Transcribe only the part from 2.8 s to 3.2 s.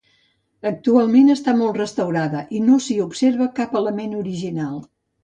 s'hi